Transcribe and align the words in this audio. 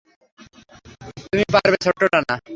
তুমি 1.23 1.43
পারবে, 1.53 1.77
ছোট্ট 1.85 2.01
ডানা? 2.13 2.35